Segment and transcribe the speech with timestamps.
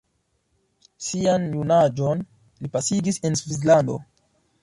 [1.07, 2.25] Sian junaĝon
[2.65, 3.99] li pasigis en Svislando.